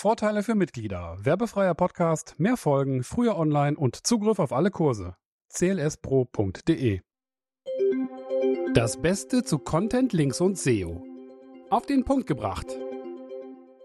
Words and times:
Vorteile 0.00 0.42
für 0.42 0.54
Mitglieder. 0.54 1.18
Werbefreier 1.20 1.74
Podcast, 1.74 2.34
mehr 2.38 2.56
Folgen, 2.56 3.02
früher 3.02 3.36
online 3.36 3.76
und 3.76 4.06
Zugriff 4.06 4.38
auf 4.38 4.50
alle 4.50 4.70
Kurse. 4.70 5.14
clspro.de 5.52 7.02
Das 8.72 9.02
Beste 9.02 9.44
zu 9.44 9.58
Content, 9.58 10.14
Links 10.14 10.40
und 10.40 10.56
SEO. 10.56 11.04
Auf 11.68 11.84
den 11.84 12.06
Punkt 12.06 12.26
gebracht. 12.26 12.66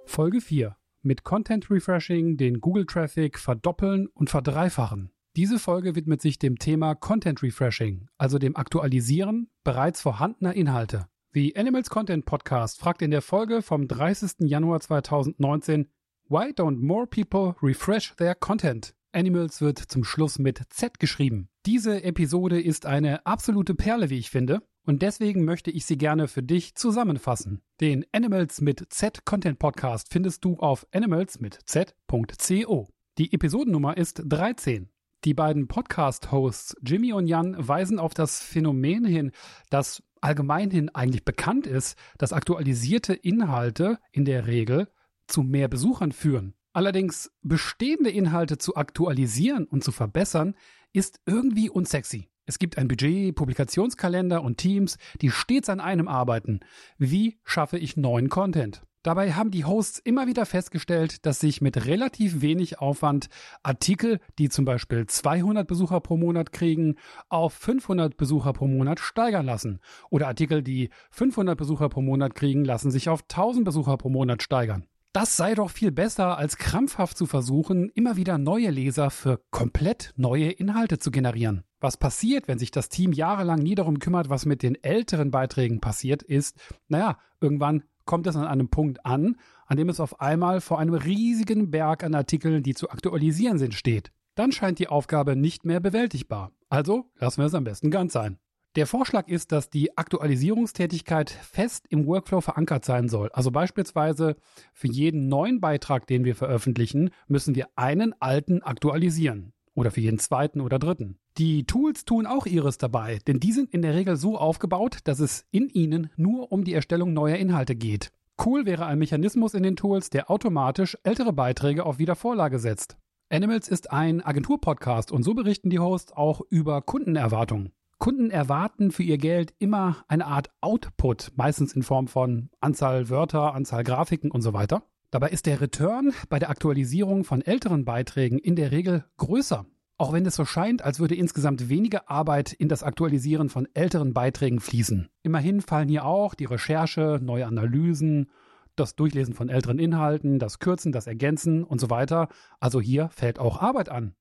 Folge 0.06 0.40
4. 0.40 0.78
Mit 1.02 1.26
Content 1.26 1.70
Refreshing 1.70 2.38
den 2.38 2.62
Google 2.62 2.86
Traffic 2.86 3.38
verdoppeln 3.38 4.08
und 4.14 4.30
verdreifachen. 4.30 5.12
Diese 5.36 5.60
Folge 5.60 5.98
widmet 5.98 6.22
sich 6.22 6.40
dem 6.40 6.58
Thema 6.58 6.96
Content 6.96 7.44
Refreshing, 7.44 8.08
also 8.18 8.40
dem 8.40 8.56
Aktualisieren 8.56 9.50
bereits 9.66 10.00
vorhandener 10.00 10.54
Inhalte. 10.54 11.10
The 11.36 11.58
Animals 11.58 11.90
Content 11.90 12.24
Podcast 12.24 12.80
fragt 12.80 13.02
in 13.02 13.12
der 13.12 13.22
Folge 13.22 13.62
vom 13.62 13.90
30. 13.90 14.48
Januar 14.48 14.80
2019, 14.80 15.92
Why 16.28 16.52
don't 16.54 16.82
more 16.82 17.06
people 17.06 17.56
refresh 17.62 18.16
their 18.16 18.34
content? 18.34 18.96
Animals 19.12 19.62
wird 19.62 19.78
zum 19.78 20.04
Schluss 20.04 20.40
mit 20.40 20.60
Z 20.72 21.00
geschrieben. 21.00 21.50
Diese 21.68 22.04
Episode 22.04 22.60
ist 22.60 22.88
eine 22.88 23.28
absolute 23.28 23.76
Perle, 23.76 24.10
wie 24.10 24.18
ich 24.18 24.32
finde, 24.32 24.64
und 24.88 25.04
deswegen 25.04 25.46
möchte 25.46 25.70
ich 25.70 25.86
sie 25.86 26.00
gerne 26.00 26.28
für 26.28 26.42
dich 26.42 26.74
zusammenfassen. 26.74 27.62
Den 27.80 28.08
Animals 28.12 28.60
mit 28.60 28.92
Z 28.92 29.24
Content 29.24 29.60
Podcast 29.60 30.12
findest 30.12 30.44
du 30.44 30.58
auf 30.58 30.88
animals 30.92 31.40
mit 31.40 31.60
z.co. 31.64 32.88
Die 33.20 33.32
Episodennummer 33.32 33.96
ist 33.96 34.24
13. 34.26 34.90
Die 35.26 35.36
beiden 35.36 35.68
Podcast-Hosts 35.68 36.78
Jimmy 36.82 37.14
und 37.14 37.28
Jan 37.28 37.56
weisen 37.56 38.00
auf 38.00 38.16
das 38.16 38.40
Phänomen 38.40 39.06
hin, 39.06 39.32
das 39.70 40.02
allgemeinhin 40.22 40.90
eigentlich 40.90 41.24
bekannt 41.24 41.68
ist, 41.68 42.00
dass 42.18 42.34
aktualisierte 42.34 43.14
Inhalte 43.14 44.00
in 44.12 44.26
der 44.26 44.48
Regel 44.48 44.88
zu 45.28 45.44
mehr 45.44 45.68
Besuchern 45.68 46.12
führen. 46.12 46.54
Allerdings 46.74 47.32
bestehende 47.42 48.10
Inhalte 48.10 48.58
zu 48.58 48.76
aktualisieren 48.76 49.66
und 49.66 49.84
zu 49.84 49.92
verbessern, 49.92 50.56
ist 50.92 51.20
irgendwie 51.26 51.70
unsexy. 51.70 52.30
Es 52.46 52.60
gibt 52.60 52.78
ein 52.78 52.88
Budget, 52.88 53.36
Publikationskalender 53.36 54.44
und 54.44 54.58
Teams, 54.58 54.98
die 55.22 55.32
stets 55.32 55.70
an 55.70 55.80
einem 55.80 56.08
arbeiten. 56.08 56.60
Wie 56.98 57.40
schaffe 57.44 57.78
ich 57.78 57.98
neuen 57.98 58.30
Content? 58.30 58.84
Dabei 59.06 59.34
haben 59.34 59.52
die 59.52 59.66
Hosts 59.66 60.00
immer 60.00 60.26
wieder 60.26 60.48
festgestellt, 60.48 61.28
dass 61.28 61.40
sich 61.40 61.62
mit 61.62 61.86
relativ 61.86 62.42
wenig 62.42 62.80
Aufwand 62.80 63.30
Artikel, 63.62 64.20
die 64.40 64.50
zum 64.50 64.66
Beispiel 64.66 65.06
200 65.06 65.68
Besucher 65.68 66.00
pro 66.02 66.18
Monat 66.18 66.52
kriegen, 66.52 66.96
auf 67.30 67.54
500 67.54 68.18
Besucher 68.18 68.52
pro 68.54 68.68
Monat 68.68 69.00
steigern 69.00 69.46
lassen. 69.46 69.80
Oder 70.10 70.28
Artikel, 70.28 70.64
die 70.64 70.90
500 71.12 71.56
Besucher 71.58 71.88
pro 71.88 72.02
Monat 72.02 72.34
kriegen, 72.34 72.66
lassen 72.66 72.90
sich 72.90 73.08
auf 73.08 73.22
1000 73.22 73.64
Besucher 73.64 73.96
pro 73.98 74.10
Monat 74.10 74.42
steigern. 74.42 74.88
Das 75.16 75.38
sei 75.38 75.56
doch 75.56 75.70
viel 75.70 75.94
besser, 75.94 76.38
als 76.38 76.58
krampfhaft 76.58 77.18
zu 77.18 77.26
versuchen, 77.26 77.90
immer 77.92 78.18
wieder 78.18 78.38
neue 78.38 78.70
Leser 78.70 79.10
für 79.10 79.40
komplett 79.50 80.12
neue 80.18 80.52
Inhalte 80.52 81.00
zu 81.00 81.10
generieren. 81.10 81.64
Was 81.80 81.96
passiert, 81.96 82.50
wenn 82.50 82.60
sich 82.60 82.70
das 82.70 82.90
Team 82.90 83.14
jahrelang 83.14 83.60
nie 83.60 83.76
darum 83.76 84.00
kümmert, 84.00 84.30
was 84.30 84.46
mit 84.46 84.62
den 84.62 84.76
älteren 84.84 85.32
Beiträgen 85.32 85.80
passiert, 85.80 86.22
ist, 86.22 86.58
naja, 86.90 87.18
irgendwann 87.40 87.84
kommt 88.04 88.28
es 88.28 88.36
an 88.36 88.46
einem 88.46 88.68
Punkt 88.68 89.06
an, 89.06 89.38
an 89.68 89.78
dem 89.78 89.88
es 89.88 90.02
auf 90.02 90.20
einmal 90.20 90.60
vor 90.60 90.80
einem 90.80 90.96
riesigen 90.96 91.72
Berg 91.72 92.04
an 92.04 92.14
Artikeln, 92.14 92.62
die 92.62 92.74
zu 92.74 92.90
aktualisieren 92.90 93.58
sind, 93.58 93.74
steht. 93.74 94.12
Dann 94.36 94.52
scheint 94.52 94.80
die 94.80 94.90
Aufgabe 94.90 95.38
nicht 95.38 95.64
mehr 95.64 95.80
bewältigbar. 95.80 96.52
Also 96.68 97.10
lassen 97.20 97.40
wir 97.40 97.46
es 97.46 97.56
am 97.56 97.64
besten 97.64 97.90
ganz 97.90 98.12
sein. 98.12 98.38
Der 98.76 98.88
Vorschlag 98.88 99.30
ist, 99.30 99.54
dass 99.54 99.70
die 99.70 99.98
Aktualisierungstätigkeit 99.98 101.30
fest 101.30 101.86
im 101.88 102.06
Workflow 102.08 102.42
verankert 102.42 102.84
sein 102.84 103.08
soll. 103.08 103.30
Also 103.32 103.50
beispielsweise 103.50 104.36
für 104.74 104.90
jeden 104.90 105.30
neuen 105.30 105.62
Beitrag, 105.62 106.08
den 106.08 106.26
wir 106.26 106.36
veröffentlichen, 106.36 107.12
müssen 107.30 107.56
wir 107.56 107.70
einen 107.78 108.14
alten 108.20 108.62
aktualisieren. 108.64 109.54
Oder 109.76 109.92
für 109.92 110.02
jeden 110.02 110.20
zweiten 110.20 110.60
oder 110.60 110.78
dritten. 110.78 111.18
Die 111.38 111.66
Tools 111.66 112.04
tun 112.04 112.26
auch 112.26 112.46
ihres 112.46 112.78
dabei, 112.78 113.20
denn 113.28 113.40
die 113.40 113.54
sind 113.54 113.74
in 113.74 113.82
der 113.82 113.94
Regel 113.94 114.18
so 114.18 114.38
aufgebaut, 114.38 115.00
dass 115.06 115.20
es 115.20 115.46
in 115.52 115.70
ihnen 115.70 116.10
nur 116.18 116.52
um 116.52 116.66
die 116.66 116.74
Erstellung 116.74 117.14
neuer 117.14 117.38
Inhalte 117.38 117.76
geht. 117.76 118.12
Cool 118.44 118.66
wäre 118.66 118.86
ein 118.88 119.00
Mechanismus 119.00 119.54
in 119.54 119.64
den 119.64 119.78
Tools, 119.78 120.10
der 120.10 120.30
automatisch 120.30 120.98
ältere 121.04 121.32
Beiträge 121.32 121.86
auf 121.86 121.98
Wiedervorlage 121.98 122.60
setzt. 122.60 122.98
Animals 123.30 123.70
ist 123.70 123.92
ein 123.92 124.22
Agenturpodcast 124.22 125.14
und 125.14 125.24
so 125.24 125.34
berichten 125.34 125.70
die 125.70 125.80
Hosts 125.80 126.12
auch 126.12 126.42
über 126.50 126.82
Kundenerwartungen. 126.82 127.72
Kunden 128.06 128.30
erwarten 128.30 128.92
für 128.92 129.02
ihr 129.02 129.18
Geld 129.18 129.56
immer 129.58 130.06
eine 130.08 130.28
Art 130.28 130.52
Output, 130.62 131.32
meistens 131.38 131.74
in 131.74 131.82
Form 131.82 132.08
von 132.08 132.52
Anzahl 132.60 133.10
Wörter, 133.10 133.56
Anzahl 133.56 133.84
Grafiken 133.84 134.30
und 134.30 134.44
so 134.44 134.54
weiter. 134.54 134.84
Dabei 135.10 135.30
ist 135.30 135.48
der 135.48 135.60
Return 135.60 136.14
bei 136.30 136.38
der 136.38 136.52
Aktualisierung 136.52 137.24
von 137.24 137.42
älteren 137.42 137.84
Beiträgen 137.84 138.38
in 138.38 138.56
der 138.56 138.72
Regel 138.72 139.06
größer. 139.18 139.66
Auch 139.98 140.14
wenn 140.14 140.24
es 140.24 140.36
so 140.36 140.46
scheint, 140.46 140.84
als 140.84 141.00
würde 141.00 141.16
insgesamt 141.16 141.68
weniger 141.68 142.08
Arbeit 142.08 142.54
in 142.54 142.70
das 142.70 142.84
Aktualisieren 142.84 143.50
von 143.50 143.68
älteren 143.74 144.14
Beiträgen 144.14 144.60
fließen. 144.60 145.10
Immerhin 145.24 145.62
fallen 145.62 145.90
hier 145.90 146.06
auch 146.06 146.36
die 146.36 146.46
Recherche, 146.46 147.20
neue 147.24 147.48
Analysen, 147.48 148.30
das 148.76 148.96
Durchlesen 148.96 149.34
von 149.34 149.50
älteren 149.50 149.80
Inhalten, 149.80 150.38
das 150.38 150.60
Kürzen, 150.60 150.92
das 150.92 151.08
Ergänzen 151.08 151.64
und 151.64 151.82
so 151.82 151.90
weiter. 151.90 152.30
Also 152.60 152.80
hier 152.80 153.10
fällt 153.10 153.40
auch 153.40 153.64
Arbeit 153.64 153.90
an. 153.90 154.14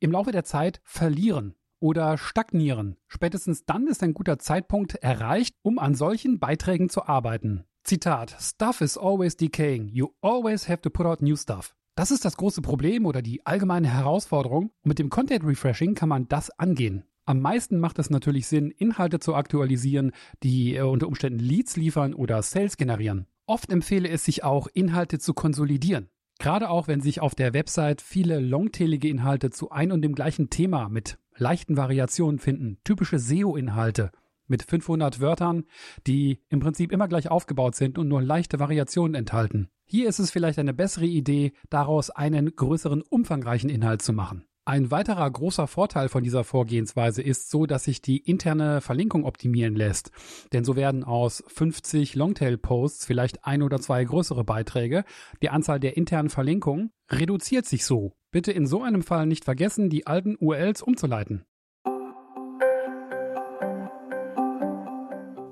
im 0.00 0.12
Laufe 0.12 0.32
der 0.32 0.44
Zeit 0.44 0.82
verlieren 0.84 1.54
oder 1.84 2.16
stagnieren. 2.16 2.96
Spätestens 3.08 3.66
dann 3.66 3.86
ist 3.86 4.02
ein 4.02 4.14
guter 4.14 4.38
Zeitpunkt 4.38 4.94
erreicht, 4.94 5.54
um 5.60 5.78
an 5.78 5.94
solchen 5.94 6.38
Beiträgen 6.38 6.88
zu 6.88 7.04
arbeiten. 7.04 7.64
Zitat: 7.82 8.34
Stuff 8.40 8.80
is 8.80 8.96
always 8.96 9.36
decaying. 9.36 9.88
You 9.88 10.08
always 10.22 10.66
have 10.66 10.80
to 10.80 10.88
put 10.88 11.04
out 11.04 11.20
new 11.20 11.36
stuff. 11.36 11.76
Das 11.94 12.10
ist 12.10 12.24
das 12.24 12.38
große 12.38 12.62
Problem 12.62 13.04
oder 13.04 13.20
die 13.20 13.44
allgemeine 13.44 13.88
Herausforderung. 13.88 14.70
Und 14.82 14.88
mit 14.88 14.98
dem 14.98 15.10
Content 15.10 15.44
Refreshing 15.44 15.94
kann 15.94 16.08
man 16.08 16.26
das 16.26 16.48
angehen. 16.58 17.04
Am 17.26 17.40
meisten 17.40 17.78
macht 17.78 17.98
es 17.98 18.08
natürlich 18.08 18.46
Sinn, 18.46 18.70
Inhalte 18.70 19.20
zu 19.20 19.34
aktualisieren, 19.34 20.12
die 20.42 20.76
äh, 20.76 20.80
unter 20.80 21.06
Umständen 21.06 21.38
Leads 21.38 21.76
liefern 21.76 22.14
oder 22.14 22.40
Sales 22.42 22.78
generieren. 22.78 23.26
Oft 23.46 23.70
empfehle 23.70 24.08
es 24.08 24.24
sich 24.24 24.42
auch, 24.42 24.68
Inhalte 24.72 25.18
zu 25.18 25.34
konsolidieren. 25.34 26.08
Gerade 26.44 26.68
auch, 26.68 26.88
wenn 26.88 27.00
sich 27.00 27.22
auf 27.22 27.34
der 27.34 27.54
Website 27.54 28.02
viele 28.02 28.38
longtailige 28.38 29.08
Inhalte 29.08 29.48
zu 29.48 29.70
ein 29.70 29.90
und 29.90 30.02
dem 30.02 30.14
gleichen 30.14 30.50
Thema 30.50 30.90
mit 30.90 31.16
leichten 31.38 31.78
Variationen 31.78 32.38
finden, 32.38 32.76
typische 32.84 33.18
SEO-Inhalte 33.18 34.10
mit 34.46 34.62
500 34.62 35.20
Wörtern, 35.20 35.64
die 36.06 36.42
im 36.50 36.60
Prinzip 36.60 36.92
immer 36.92 37.08
gleich 37.08 37.30
aufgebaut 37.30 37.76
sind 37.76 37.96
und 37.96 38.08
nur 38.08 38.20
leichte 38.20 38.58
Variationen 38.58 39.14
enthalten. 39.14 39.70
Hier 39.86 40.06
ist 40.06 40.18
es 40.18 40.30
vielleicht 40.30 40.58
eine 40.58 40.74
bessere 40.74 41.06
Idee, 41.06 41.54
daraus 41.70 42.10
einen 42.10 42.54
größeren, 42.54 43.00
umfangreichen 43.00 43.70
Inhalt 43.70 44.02
zu 44.02 44.12
machen. 44.12 44.44
Ein 44.66 44.90
weiterer 44.90 45.30
großer 45.30 45.66
Vorteil 45.66 46.08
von 46.08 46.24
dieser 46.24 46.42
Vorgehensweise 46.42 47.20
ist 47.20 47.50
so, 47.50 47.66
dass 47.66 47.84
sich 47.84 48.00
die 48.00 48.16
interne 48.16 48.80
Verlinkung 48.80 49.26
optimieren 49.26 49.74
lässt. 49.74 50.10
Denn 50.54 50.64
so 50.64 50.74
werden 50.74 51.04
aus 51.04 51.44
50 51.48 52.14
Longtail-Posts 52.14 53.04
vielleicht 53.04 53.44
ein 53.44 53.60
oder 53.60 53.78
zwei 53.78 54.02
größere 54.02 54.42
Beiträge. 54.42 55.04
Die 55.42 55.50
Anzahl 55.50 55.80
der 55.80 55.98
internen 55.98 56.30
Verlinkungen 56.30 56.92
reduziert 57.10 57.66
sich 57.66 57.84
so. 57.84 58.14
Bitte 58.30 58.52
in 58.52 58.66
so 58.66 58.82
einem 58.82 59.02
Fall 59.02 59.26
nicht 59.26 59.44
vergessen, 59.44 59.90
die 59.90 60.06
alten 60.06 60.34
URLs 60.40 60.80
umzuleiten. 60.80 61.44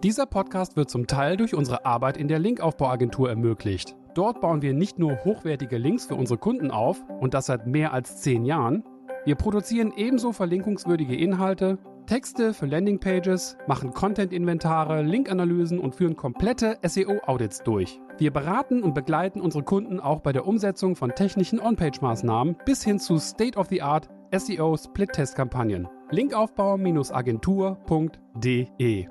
Dieser 0.02 0.24
Podcast 0.24 0.74
wird 0.76 0.88
zum 0.88 1.06
Teil 1.06 1.36
durch 1.36 1.54
unsere 1.54 1.84
Arbeit 1.84 2.16
in 2.16 2.28
der 2.28 2.38
Linkaufbauagentur 2.38 3.28
ermöglicht. 3.28 3.94
Dort 4.14 4.40
bauen 4.40 4.62
wir 4.62 4.72
nicht 4.72 4.98
nur 4.98 5.22
hochwertige 5.24 5.76
Links 5.76 6.06
für 6.06 6.14
unsere 6.14 6.38
Kunden 6.38 6.70
auf 6.70 6.98
und 7.20 7.34
das 7.34 7.46
seit 7.46 7.66
mehr 7.66 7.92
als 7.92 8.22
zehn 8.22 8.44
Jahren, 8.44 8.84
wir 9.24 9.36
produzieren 9.36 9.92
ebenso 9.96 10.32
verlinkungswürdige 10.32 11.14
Inhalte, 11.14 11.78
Texte 12.06 12.54
für 12.54 12.66
Landingpages, 12.66 13.56
machen 13.68 13.92
Content-Inventar, 13.92 15.00
Linkanalysen 15.02 15.78
und 15.78 15.94
führen 15.94 16.16
komplette 16.16 16.78
SEO-Audits 16.82 17.62
durch. 17.62 18.00
Wir 18.18 18.32
beraten 18.32 18.82
und 18.82 18.94
begleiten 18.94 19.40
unsere 19.40 19.62
Kunden 19.62 20.00
auch 20.00 20.18
bei 20.20 20.32
der 20.32 20.44
Umsetzung 20.46 20.96
von 20.96 21.14
technischen 21.14 21.60
On-Page-Maßnahmen 21.60 22.56
bis 22.66 22.82
hin 22.82 22.98
zu 22.98 23.18
State-of-the-Art 23.18 24.08
SEO-Split-Test-Kampagnen. 24.32 25.86
Linkaufbau-agentur.de 26.10 29.06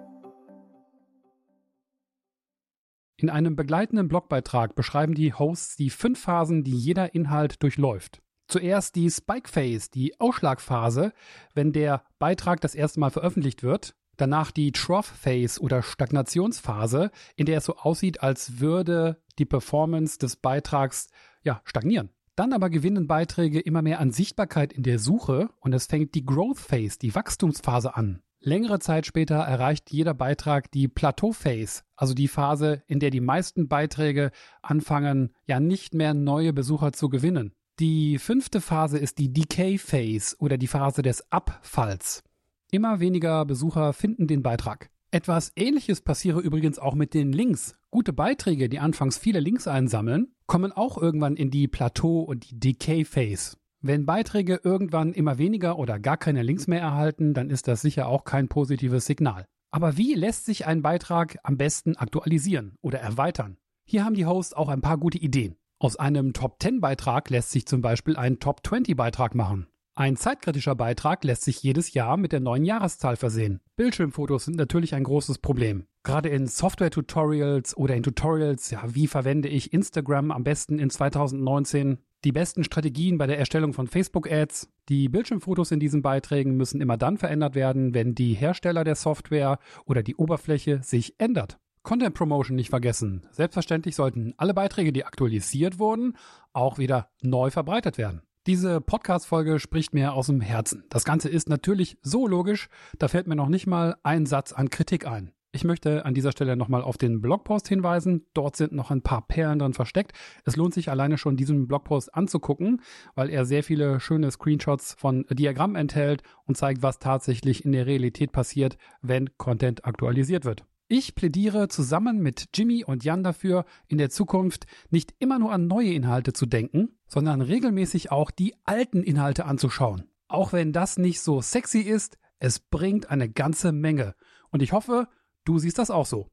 In 3.18 3.30
einem 3.30 3.56
begleitenden 3.56 4.10
Blogbeitrag 4.10 4.75
beschreiben 4.75 5.13
die 5.13 5.34
Hosts 5.34 5.78
die 5.78 5.90
fünf 5.90 6.19
Phasen, 6.19 6.63
die 6.63 6.75
jeder 6.75 7.16
Inhalt 7.16 7.63
durchläuft. 7.63 8.22
Zuerst 8.51 8.98
die 8.98 9.09
Spike 9.09 9.48
Phase, 9.48 9.89
die 9.94 10.19
Ausschlagphase, 10.19 11.13
wenn 11.53 11.71
der 11.71 12.03
Beitrag 12.19 12.59
das 12.59 12.75
erste 12.75 13.00
Mal 13.00 13.09
veröffentlicht 13.09 13.63
wird. 13.63 13.95
Danach 14.18 14.51
die 14.51 14.74
Trough 14.74 15.06
Phase 15.06 15.62
oder 15.62 15.81
Stagnationsphase, 15.81 17.12
in 17.38 17.45
der 17.45 17.59
es 17.59 17.63
so 17.63 17.77
aussieht, 17.77 18.21
als 18.21 18.59
würde 18.59 19.21
die 19.39 19.45
Performance 19.45 20.19
des 20.19 20.36
Beitrags 20.36 21.07
ja 21.44 21.62
stagnieren. 21.63 22.09
Dann 22.36 22.51
aber 22.51 22.69
gewinnen 22.69 23.07
Beiträge 23.07 23.62
immer 23.62 23.81
mehr 23.81 24.01
an 24.01 24.12
Sichtbarkeit 24.12 24.74
in 24.74 24.83
der 24.83 25.00
Suche 25.00 25.50
und 25.62 25.71
es 25.71 25.86
fängt 25.86 26.13
die 26.13 26.25
Growth 26.25 26.59
Phase, 26.59 27.00
die 27.00 27.15
Wachstumsphase 27.15 27.95
an. 27.95 28.21
Längere 28.42 28.80
Zeit 28.80 29.06
später 29.06 29.36
erreicht 29.36 29.92
jeder 29.92 30.13
Beitrag 30.13 30.69
die 30.71 30.89
Plateau 30.89 31.31
Phase, 31.31 31.83
also 31.95 32.13
die 32.13 32.27
Phase, 32.27 32.83
in 32.86 33.00
der 33.00 33.12
die 33.12 33.21
meisten 33.21 33.69
Beiträge 33.69 34.31
anfangen, 34.62 35.33
ja 35.45 35.62
nicht 35.62 35.94
mehr 35.94 36.13
neue 36.13 36.51
Besucher 36.51 36.92
zu 36.92 37.07
gewinnen. 37.07 37.53
Die 37.81 38.19
fünfte 38.19 38.62
Phase 38.62 39.00
ist 39.00 39.18
die 39.18 39.33
Decay 39.33 39.80
Phase 39.80 40.36
oder 40.38 40.60
die 40.60 40.68
Phase 40.68 41.01
des 41.01 41.31
Abfalls. 41.31 42.22
Immer 42.69 43.00
weniger 43.00 43.44
Besucher 43.44 43.94
finden 43.94 44.28
den 44.28 44.44
Beitrag. 44.44 44.92
Etwas 45.10 45.51
ähnliches 45.56 46.01
passiere 46.01 46.42
übrigens 46.42 46.78
auch 46.78 46.94
mit 46.94 47.16
den 47.16 47.33
Links. 47.33 47.74
Gute 47.89 48.13
Beiträge, 48.13 48.69
die 48.69 48.78
anfangs 48.78 49.18
viele 49.18 49.39
Links 49.39 49.68
einsammeln, 49.68 50.28
kommen 50.45 50.72
auch 50.72 50.95
irgendwann 51.00 51.36
in 51.36 51.50
die 51.50 51.68
Plateau- 51.68 52.22
und 52.22 52.51
die 52.51 52.60
Decay 52.60 53.04
Phase. 53.04 53.57
Wenn 53.81 54.06
Beiträge 54.06 54.62
irgendwann 54.63 55.12
immer 55.12 55.39
weniger 55.39 55.80
oder 55.80 55.98
gar 55.98 56.18
keine 56.18 56.44
Links 56.44 56.68
mehr 56.68 56.81
erhalten, 56.81 57.34
dann 57.34 57.50
ist 57.50 57.68
das 57.68 57.81
sicher 57.81 58.07
auch 58.07 58.25
kein 58.25 58.48
positives 58.48 59.07
Signal. 59.07 59.48
Aber 59.72 59.98
wie 59.98 60.13
lässt 60.13 60.45
sich 60.45 60.68
ein 60.68 60.84
Beitrag 60.84 61.39
am 61.42 61.57
besten 61.57 61.95
aktualisieren 61.95 62.75
oder 62.81 63.00
erweitern? 63.00 63.57
Hier 63.86 64.06
haben 64.06 64.13
die 64.13 64.27
Hosts 64.27 64.54
auch 64.54 64.69
ein 64.69 64.81
paar 64.81 65.00
gute 65.00 65.18
Ideen. 65.18 65.56
Aus 65.81 65.95
einem 65.95 66.33
Top-10-Beitrag 66.33 67.31
lässt 67.31 67.50
sich 67.50 67.66
zum 67.66 67.81
Beispiel 67.81 68.16
ein 68.16 68.38
Top-20-Beitrag 68.38 69.33
machen. 69.33 69.66
Ein 69.95 70.16
zeitkritischer 70.16 70.75
Beitrag 70.75 71.24
lässt 71.24 71.44
sich 71.44 71.63
jedes 71.63 71.95
Jahr 71.95 72.18
mit 72.18 72.33
der 72.33 72.39
neuen 72.39 72.66
Jahreszahl 72.66 73.16
versehen. 73.16 73.62
Bildschirmfotos 73.78 74.45
sind 74.45 74.57
natürlich 74.57 74.94
ein 74.94 75.04
großes 75.04 75.39
Problem. 75.39 75.88
Gerade 76.04 76.30
in 76.30 76.45
Software-Tutorials 76.45 77.75
oder 77.75 77.95
in 77.95 78.04
Tutorials, 78.04 78.69
ja, 78.69 78.83
wie 78.94 79.07
verwende 79.07 79.50
ich 79.50 79.74
Instagram 79.74 80.30
am 80.30 80.44
besten 80.44 80.78
in 80.78 80.92
2019? 80.92 81.98
Die 82.25 82.31
besten 82.31 82.63
Strategien 82.63 83.18
bei 83.18 83.25
der 83.25 83.39
Erstellung 83.39 83.74
von 83.74 83.88
Facebook-Ads. 83.88 84.69
Die 84.88 85.10
Bildschirmfotos 85.10 85.72
in 85.72 85.80
diesen 85.80 86.04
Beiträgen 86.04 86.57
müssen 86.57 86.80
immer 86.80 86.98
dann 86.98 87.18
verändert 87.18 87.56
werden, 87.56 87.95
wenn 87.95 88.13
die 88.13 88.36
Hersteller 88.36 88.84
der 88.84 88.94
Software 88.94 89.57
oder 89.86 90.04
die 90.04 90.16
Oberfläche 90.16 90.84
sich 90.84 91.16
ändert. 91.18 91.57
Content 91.83 92.13
Promotion 92.13 92.56
nicht 92.56 92.69
vergessen. 92.69 93.28
Selbstverständlich 93.31 93.95
sollten 93.95 94.33
alle 94.38 94.54
Beiträge, 94.54 94.94
die 94.94 95.06
aktualisiert 95.06 95.80
wurden, 95.80 96.18
auch 96.54 96.78
wieder 96.78 97.10
neu 97.22 97.50
verbreitet 97.50 97.98
werden. 97.98 98.22
Diese 98.48 98.81
Podcast-Folge 98.81 99.60
spricht 99.60 99.94
mir 99.94 100.13
aus 100.13 100.28
dem 100.28 100.42
Herzen. 100.42 100.83
Das 100.89 101.06
Ganze 101.06 101.30
ist 101.30 101.50
natürlich 101.50 101.98
so 102.01 102.28
logisch, 102.28 102.69
da 102.98 103.07
fällt 103.07 103.28
mir 103.28 103.36
noch 103.36 103.50
nicht 103.50 103.68
mal 103.68 103.95
ein 104.04 104.25
Satz 104.25 104.51
an 104.51 104.69
Kritik 104.69 105.06
ein. 105.06 105.31
Ich 105.54 105.66
möchte 105.66 106.06
an 106.06 106.13
dieser 106.13 106.31
Stelle 106.31 106.56
nochmal 106.56 106.81
auf 106.81 106.98
den 106.98 107.19
Blogpost 107.19 107.68
hinweisen. 107.68 108.25
Dort 108.34 108.56
sind 108.56 108.72
noch 108.72 108.89
ein 108.89 109.01
paar 109.01 109.27
Perlen 109.27 109.60
drin 109.60 109.74
versteckt. 109.74 110.13
Es 110.45 110.56
lohnt 110.56 110.74
sich 110.74 110.89
alleine 110.89 111.18
schon, 111.18 111.36
diesen 111.36 111.68
Blogpost 111.68 112.16
anzugucken, 112.16 112.81
weil 113.16 113.30
er 113.30 113.44
sehr 113.44 113.62
viele 113.62 114.00
schöne 114.00 114.31
Screenshots 114.31 114.95
von 114.98 115.25
Diagrammen 115.30 115.75
enthält 115.75 116.24
und 116.45 116.56
zeigt, 116.56 116.84
was 116.84 117.00
tatsächlich 117.00 117.66
in 117.66 117.74
der 117.74 117.86
Realität 117.86 118.31
passiert, 118.31 118.77
wenn 119.01 119.38
Content 119.38 119.84
aktualisiert 119.84 120.45
wird. 120.45 120.63
Ich 120.93 121.15
plädiere 121.15 121.69
zusammen 121.69 122.19
mit 122.19 122.49
Jimmy 122.53 122.83
und 122.83 123.05
Jan 123.05 123.23
dafür, 123.23 123.63
in 123.88 123.97
der 123.97 124.09
Zukunft 124.09 124.65
nicht 124.89 125.13
immer 125.19 125.39
nur 125.39 125.53
an 125.53 125.65
neue 125.65 125.93
Inhalte 125.93 126.33
zu 126.33 126.45
denken, 126.45 126.89
sondern 127.07 127.39
regelmäßig 127.39 128.11
auch 128.11 128.29
die 128.29 128.55
alten 128.65 129.01
Inhalte 129.01 129.45
anzuschauen. 129.45 130.09
Auch 130.27 130.51
wenn 130.51 130.73
das 130.73 130.97
nicht 130.97 131.21
so 131.21 131.39
sexy 131.39 131.79
ist, 131.79 132.17
es 132.39 132.59
bringt 132.59 133.09
eine 133.09 133.29
ganze 133.29 133.71
Menge. 133.71 134.15
Und 134.49 134.61
ich 134.61 134.73
hoffe, 134.73 135.07
du 135.45 135.59
siehst 135.59 135.79
das 135.79 135.91
auch 135.91 136.05
so. 136.05 136.27